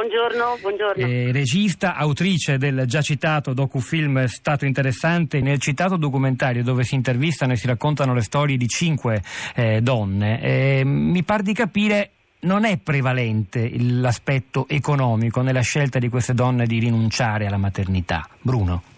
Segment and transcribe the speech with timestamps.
[0.00, 1.06] Buongiorno, buongiorno.
[1.06, 7.52] Eh, regista, autrice del già citato docufilm Stato Interessante, nel citato documentario dove si intervistano
[7.52, 9.22] e si raccontano le storie di cinque
[9.54, 16.08] eh, donne, eh, mi par di capire non è prevalente l'aspetto economico nella scelta di
[16.08, 18.26] queste donne di rinunciare alla maternità.
[18.40, 18.89] Bruno.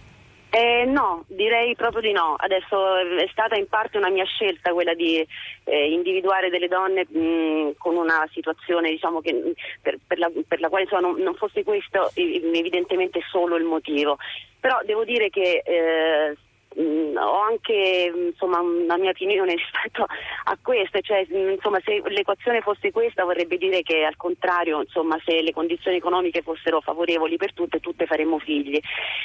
[0.54, 2.34] Eh, no, direi proprio di no.
[2.36, 5.26] Adesso è stata in parte una mia scelta quella di
[5.64, 10.68] eh, individuare delle donne mh, con una situazione diciamo, che, per, per, la, per, la,
[10.68, 14.18] quale insomma, non, non, fosse questo evidentemente solo il motivo.
[14.60, 16.36] Però devo dire che eh,
[16.80, 22.60] Mm, ho anche insomma, una mia opinione rispetto a questo, cioè, mm, insomma, se l'equazione
[22.60, 27.52] fosse questa vorrebbe dire che al contrario insomma, se le condizioni economiche fossero favorevoli per
[27.52, 28.80] tutte, tutte faremmo figli.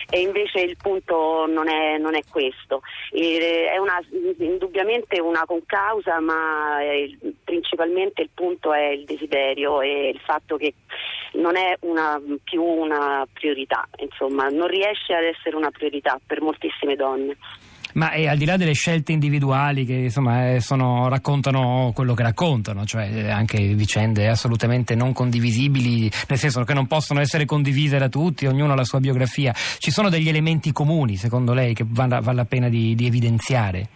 [0.10, 4.00] E invece il punto non è, non è questo, e, è una,
[4.40, 10.74] indubbiamente una concausa ma eh, principalmente il punto è il desiderio e il fatto che
[11.34, 16.96] non è una, più una priorità, insomma, non riesce ad essere una priorità per moltissime
[16.96, 17.36] donne.
[17.94, 22.22] Ma eh, al di là delle scelte individuali che insomma, eh, sono, raccontano quello che
[22.22, 27.98] raccontano, cioè eh, anche vicende assolutamente non condivisibili, nel senso che non possono essere condivise
[27.98, 31.86] da tutti, ognuno ha la sua biografia, ci sono degli elementi comuni secondo lei che
[31.88, 33.90] vale, vale la pena di, di evidenziare?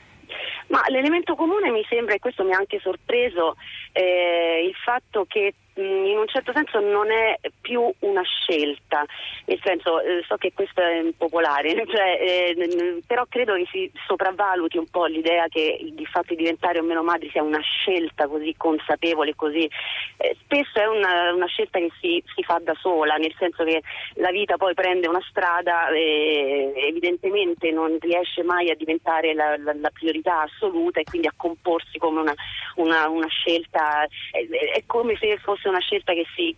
[0.70, 3.56] Ma l'elemento comune mi sembra, e questo mi ha anche sorpreso,
[3.92, 9.06] eh, il fatto che in un certo senso non è più una scelta,
[9.46, 14.78] nel senso eh, so che questo è impopolare, cioè, eh, però credo che si sopravvaluti
[14.78, 18.54] un po' l'idea che il fatto di diventare o meno madri sia una scelta così
[18.58, 19.70] consapevole, così
[20.18, 23.82] eh, spesso è una, una, scelta che si, si, fa da sola, nel senso che
[24.16, 29.74] la vita poi prende una strada e evidentemente non riesce mai a diventare la, la,
[29.74, 32.34] la priorità assoluta e quindi a comporsi come una,
[32.76, 36.56] una, una scelta, è, è come se fosse fosse una scelta che si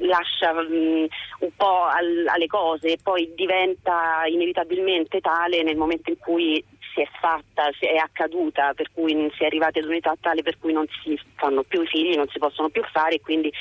[0.00, 1.06] lascia um,
[1.40, 7.02] un po' al, alle cose e poi diventa inevitabilmente tale nel momento in cui si
[7.02, 10.72] è fatta, si è accaduta, per cui si è arrivati ad un'età tale per cui
[10.72, 13.52] non si fanno più i figli, non si possono più fare e quindi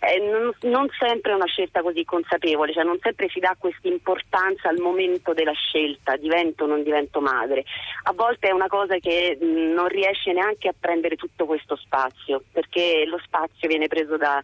[0.00, 3.88] eh, non, non, sempre è una scelta così consapevole, cioè non sempre si dà questa
[3.88, 7.64] importanza al momento della scelta, divento o non divento madre.
[8.04, 12.42] A volte è una cosa che mh, non riesce neanche a prendere tutto questo spazio,
[12.52, 14.40] perché lo spazio viene preso da,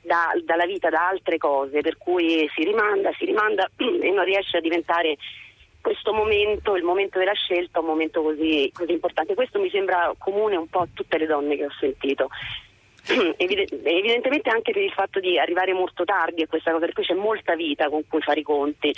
[0.00, 4.56] da, dalla vita, da altre cose, per cui si rimanda, si rimanda e non riesce
[4.56, 5.16] a diventare
[5.82, 9.34] questo momento, il momento della scelta, un momento così, così importante.
[9.34, 12.30] Questo mi sembra comune un po' a tutte le donne che ho sentito.
[13.36, 17.14] evidentemente anche per il fatto di arrivare molto tardi a questa cosa, per cui c'è
[17.14, 18.92] molta vita con cui fare i conti.